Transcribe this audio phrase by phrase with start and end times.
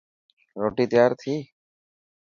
[0.61, 1.33] روتي تيار ٿي.